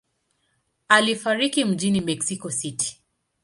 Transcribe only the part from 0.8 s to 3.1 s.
Alifariki mjini Mexico City.